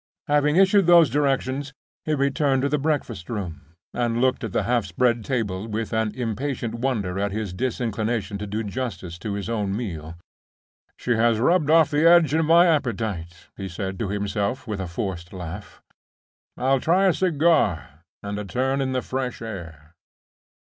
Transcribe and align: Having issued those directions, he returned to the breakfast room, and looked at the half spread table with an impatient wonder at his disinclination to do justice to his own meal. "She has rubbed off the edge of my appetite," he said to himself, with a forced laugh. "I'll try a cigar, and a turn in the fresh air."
Having 0.27 0.55
issued 0.55 0.87
those 0.87 1.11
directions, 1.11 1.73
he 2.05 2.15
returned 2.15 2.63
to 2.63 2.69
the 2.69 2.79
breakfast 2.79 3.29
room, 3.29 3.61
and 3.93 4.19
looked 4.19 4.43
at 4.43 4.51
the 4.51 4.63
half 4.63 4.83
spread 4.83 5.23
table 5.23 5.67
with 5.67 5.93
an 5.93 6.11
impatient 6.15 6.73
wonder 6.73 7.19
at 7.19 7.31
his 7.31 7.53
disinclination 7.53 8.39
to 8.39 8.47
do 8.47 8.63
justice 8.63 9.19
to 9.19 9.33
his 9.35 9.47
own 9.47 9.77
meal. 9.77 10.15
"She 10.97 11.11
has 11.11 11.37
rubbed 11.39 11.69
off 11.69 11.91
the 11.91 12.09
edge 12.09 12.33
of 12.33 12.45
my 12.45 12.65
appetite," 12.65 13.49
he 13.55 13.67
said 13.69 13.99
to 13.99 14.09
himself, 14.09 14.65
with 14.65 14.79
a 14.81 14.87
forced 14.87 15.33
laugh. 15.33 15.83
"I'll 16.57 16.79
try 16.79 17.05
a 17.05 17.13
cigar, 17.13 18.01
and 18.23 18.39
a 18.39 18.43
turn 18.45 18.81
in 18.81 18.93
the 18.93 19.03
fresh 19.03 19.39
air." 19.39 19.93